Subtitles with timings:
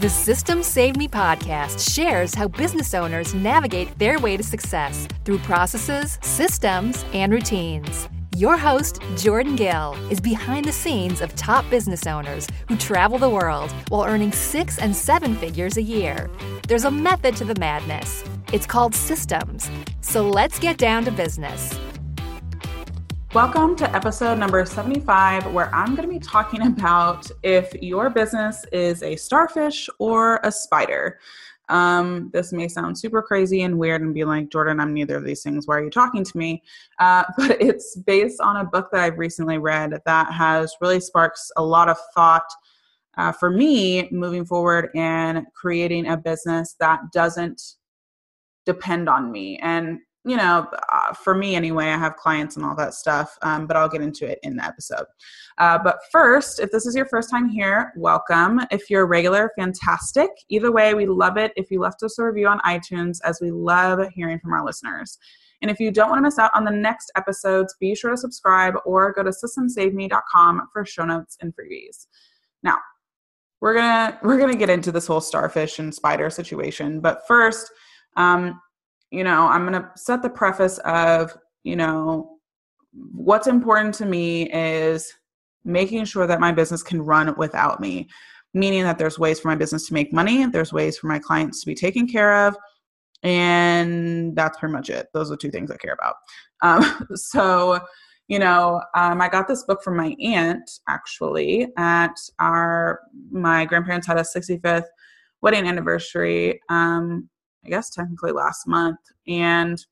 [0.00, 5.40] The Systems Saved Me podcast shares how business owners navigate their way to success through
[5.40, 8.08] processes, systems, and routines.
[8.34, 13.28] Your host, Jordan Gill, is behind the scenes of top business owners who travel the
[13.28, 16.30] world while earning six and seven figures a year.
[16.66, 18.24] There's a method to the madness.
[18.54, 19.70] It's called systems.
[20.00, 21.78] So let's get down to business.
[23.32, 28.66] Welcome to episode number 75, where I'm going to be talking about if your business
[28.72, 31.20] is a starfish or a spider.
[31.68, 35.24] Um, this may sound super crazy and weird and be like, Jordan, I'm neither of
[35.24, 35.68] these things.
[35.68, 36.60] Why are you talking to me?
[36.98, 41.52] Uh, but it's based on a book that I've recently read that has really sparks
[41.56, 42.50] a lot of thought
[43.16, 47.62] uh, for me moving forward and creating a business that doesn't
[48.66, 49.56] depend on me.
[49.62, 53.66] And you know, uh, for me anyway, I have clients and all that stuff, um,
[53.66, 55.06] but I'll get into it in the episode.
[55.56, 58.60] Uh, but first, if this is your first time here, welcome.
[58.70, 60.28] If you're a regular, fantastic.
[60.50, 63.50] Either way, we love it if you left us a review on iTunes, as we
[63.50, 65.18] love hearing from our listeners.
[65.62, 68.16] And if you don't want to miss out on the next episodes, be sure to
[68.16, 72.06] subscribe or go to systemssavedme.com for show notes and freebies.
[72.62, 72.76] Now,
[73.62, 77.70] we're gonna we're gonna get into this whole starfish and spider situation, but first.
[78.16, 78.60] Um,
[79.10, 82.38] you know, I'm going to set the preface of, you know,
[82.92, 85.12] what's important to me is
[85.64, 88.08] making sure that my business can run without me,
[88.54, 91.60] meaning that there's ways for my business to make money, there's ways for my clients
[91.60, 92.56] to be taken care of,
[93.22, 95.08] and that's pretty much it.
[95.12, 96.14] Those are two things I care about.
[96.62, 97.80] Um, so,
[98.28, 103.00] you know, um, I got this book from my aunt actually at our
[103.30, 104.84] my grandparents had a 65th
[105.42, 107.28] wedding anniversary um,
[107.64, 109.84] I guess technically last month, and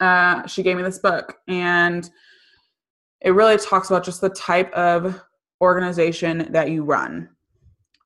[0.00, 2.08] uh, she gave me this book, and
[3.20, 5.20] it really talks about just the type of
[5.60, 7.28] organization that you run.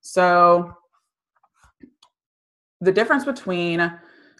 [0.00, 0.72] So,
[2.80, 3.80] the difference between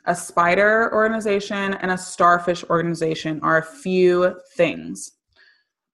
[0.07, 5.13] a spider organization and a starfish organization are a few things.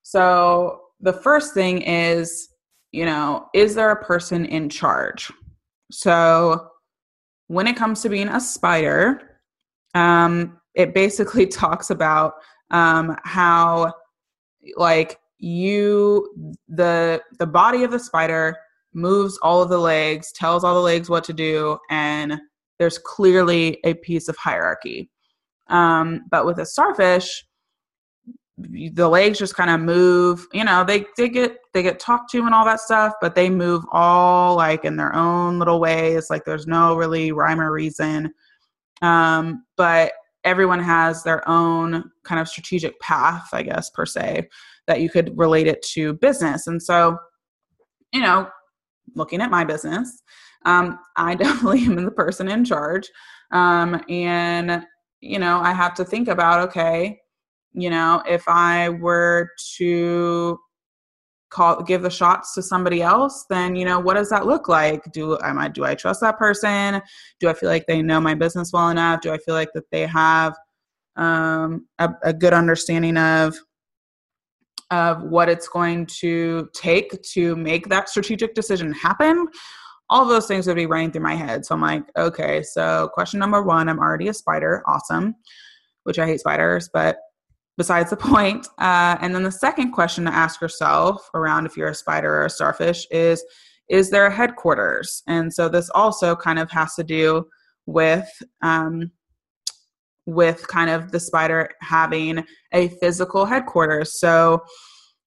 [0.03, 2.49] So, the first thing is,
[2.93, 5.31] you know, is there a person in charge?
[5.93, 6.70] So,
[7.51, 9.41] when it comes to being a spider,
[9.97, 12.35] um, it basically talks about
[12.71, 13.93] um, how
[14.77, 18.57] like you the the body of the spider
[18.95, 22.39] moves all of the legs tells all the legs what to do and
[22.79, 25.11] there's clearly a piece of hierarchy.
[25.67, 27.45] Um, but with a starfish
[28.93, 32.45] the legs just kind of move you know they they get they get talked to
[32.45, 36.45] and all that stuff but they move all like in their own little ways like
[36.45, 38.33] there's no really rhyme or reason.
[39.03, 40.13] Um but
[40.45, 44.49] everyone has their own kind of strategic path i guess per se
[44.87, 46.67] that you could relate it to business.
[46.67, 47.19] And so
[48.13, 48.49] you know
[49.15, 50.23] looking at my business
[50.67, 53.09] um i definitely am the person in charge.
[53.53, 54.85] Um and
[55.21, 57.21] you know i have to think about okay
[57.73, 60.59] you know if i were to
[61.51, 65.03] call give the shots to somebody else then you know what does that look like?
[65.13, 67.03] Do am i do i trust that person?
[67.41, 69.21] Do i feel like they know my business well enough?
[69.21, 70.57] Do i feel like that they have
[71.17, 73.57] um, a, a good understanding of
[74.93, 79.47] of what it's going to take to make that strategic decision happen?
[80.09, 81.67] All those things would be running through my head.
[81.67, 84.85] So i'm like okay so question number one i'm already a spider.
[84.87, 85.35] Awesome.
[86.05, 87.19] Which i hate spiders but
[87.81, 88.69] besides the point.
[88.77, 92.45] Uh, and then the second question to ask yourself around if you're a spider or
[92.45, 93.43] a starfish is
[93.89, 95.23] is there a headquarters?
[95.27, 97.47] And so this also kind of has to do
[97.87, 98.29] with
[98.61, 99.11] um,
[100.27, 104.21] with kind of the spider having a physical headquarters.
[104.21, 104.63] So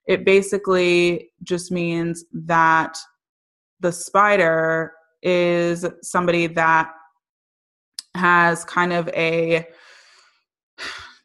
[0.05, 2.95] it basically just means that
[3.79, 4.93] the spider
[5.23, 6.91] is somebody that
[8.13, 9.65] has kind of a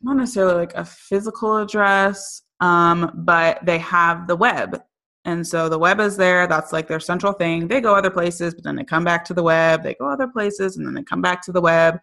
[0.02, 4.80] not necessarily like a physical address, um, but they have the web.
[5.24, 6.46] And so the web is there.
[6.46, 7.68] That's like their central thing.
[7.68, 9.82] They go other places, but then they come back to the web.
[9.82, 11.98] They go other places, and then they come back to the web.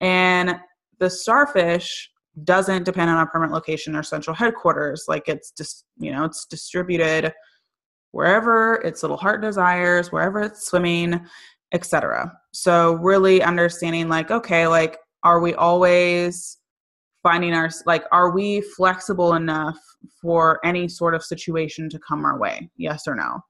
[0.00, 0.58] And
[0.98, 2.10] the starfish
[2.44, 5.04] doesn't depend on a permanent location or central headquarters.
[5.08, 7.32] Like it's just, you know, it's distributed
[8.12, 11.26] wherever its little heart desires, wherever it's swimming,
[11.72, 12.32] etc.
[12.52, 16.58] So really understanding like, okay, like, are we always
[17.22, 19.78] finding our like are we flexible enough
[20.20, 22.70] for any sort of situation to come our way?
[22.76, 23.40] Yes or no?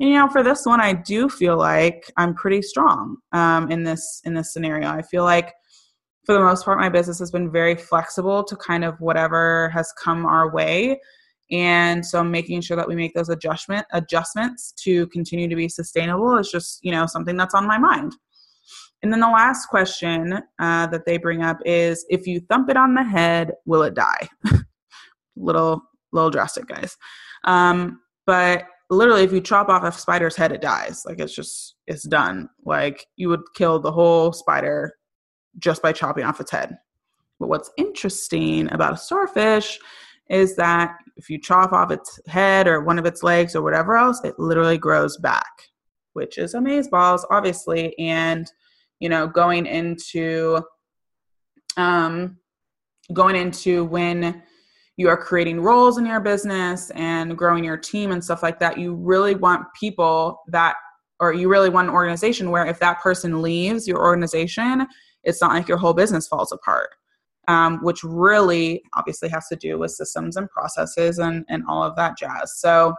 [0.00, 3.82] And you know for this one i do feel like i'm pretty strong um, in
[3.82, 4.88] this in this scenario.
[4.88, 5.52] I feel like
[6.24, 9.92] for the most part my business has been very flexible to kind of whatever has
[9.92, 11.00] come our way.
[11.50, 16.38] And so making sure that we make those adjustment adjustments to continue to be sustainable
[16.38, 18.12] is just, you know, something that's on my mind.
[19.02, 22.76] And then the last question uh, that they bring up is if you thump it
[22.76, 24.28] on the head, will it die?
[25.36, 25.82] little,
[26.12, 26.96] little drastic, guys.
[27.44, 31.04] Um, but literally, if you chop off a spider's head, it dies.
[31.06, 32.50] Like it's just, it's done.
[32.64, 34.92] Like you would kill the whole spider
[35.58, 36.76] just by chopping off its head.
[37.38, 39.78] But what's interesting about a starfish
[40.28, 43.96] is that if you chop off its head or one of its legs or whatever
[43.96, 45.50] else, it literally grows back,
[46.12, 47.98] which is amazeballs, obviously.
[47.98, 48.50] And
[49.00, 50.60] you know going into
[51.76, 52.38] um
[53.12, 54.42] going into when
[54.96, 58.78] you are creating roles in your business and growing your team and stuff like that
[58.78, 60.76] you really want people that
[61.18, 64.86] or you really want an organization where if that person leaves your organization
[65.24, 66.90] it's not like your whole business falls apart
[67.48, 71.96] um, which really obviously has to do with systems and processes and, and all of
[71.96, 72.60] that jazz.
[72.60, 72.94] So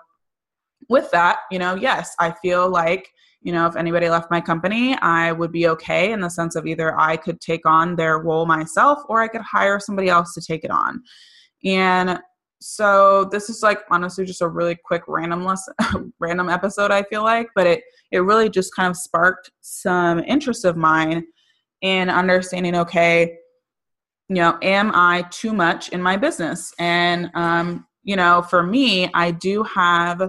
[0.90, 3.12] with that you know yes i feel like
[3.42, 6.68] you know, if anybody left my company, I would be okay in the sense of
[6.68, 10.42] either I could take on their role myself or I could hire somebody else to
[10.42, 11.02] take it on.
[11.66, 12.20] And
[12.60, 15.62] so this is like honestly just a really quick randomless
[16.20, 20.64] random episode I feel like, but it it really just kind of sparked some interest
[20.64, 21.26] of mine
[21.82, 23.38] in understanding okay,
[24.30, 26.72] you know, am I too much in my business?
[26.78, 30.22] And um, you know, for me, I do have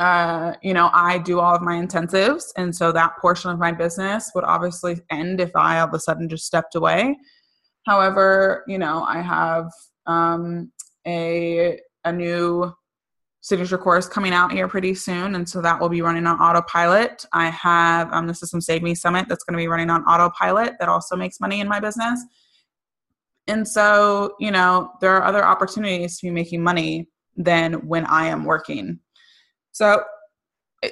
[0.00, 2.44] uh, you know, I do all of my intensives.
[2.56, 6.00] And so that portion of my business would obviously end if I all of a
[6.00, 7.18] sudden just stepped away.
[7.86, 9.66] However, you know, I have
[10.06, 10.72] um,
[11.06, 12.72] a, a new
[13.42, 15.34] signature course coming out here pretty soon.
[15.34, 17.26] And so that will be running on autopilot.
[17.34, 20.76] I have um, the Systems Saved Me Summit that's going to be running on autopilot
[20.80, 22.24] that also makes money in my business.
[23.48, 28.28] And so, you know, there are other opportunities to be making money than when I
[28.28, 29.00] am working
[29.72, 30.02] so,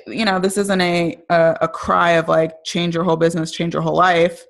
[0.06, 3.74] you know, this isn't a, a, a cry of like change your whole business, change
[3.74, 4.44] your whole life.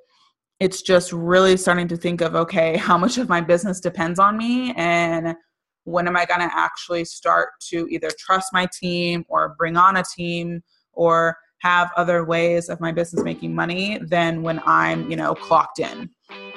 [0.60, 4.36] It's just really starting to think of okay, how much of my business depends on
[4.36, 5.36] me, and
[5.84, 9.96] when am I going to actually start to either trust my team or bring on
[9.96, 15.16] a team or have other ways of my business making money than when I'm, you
[15.16, 16.10] know, clocked in.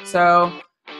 [0.03, 0.51] So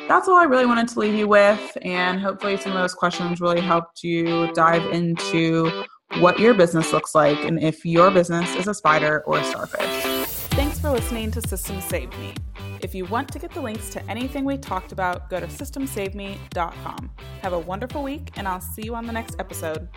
[0.07, 1.77] that's all I really wanted to leave you with.
[1.81, 5.85] And hopefully, some of those questions really helped you dive into
[6.19, 10.03] what your business looks like and if your business is a spider or a starfish.
[10.51, 12.33] Thanks for listening to Systems Saved Me.
[12.81, 17.11] If you want to get the links to anything we talked about, go to systemssavedme.com.
[17.41, 19.87] Have a wonderful week, and I'll see you on the next episode.